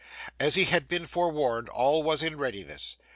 As 0.39 0.55
he 0.55 0.63
had 0.65 0.87
been 0.87 1.05
forewarned, 1.05 1.69
all 1.69 2.01
was 2.01 2.23
in 2.23 2.35
readiness. 2.35 2.97